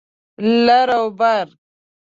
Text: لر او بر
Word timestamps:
لر 0.65 0.89
او 0.99 1.05
بر 1.19 1.47